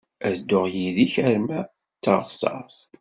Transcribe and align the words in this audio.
Ad 0.27 0.33
dduɣ 0.37 0.65
yid-k 0.75 1.13
arma 1.27 1.59
d 1.67 1.99
taɣsert. 2.03 2.77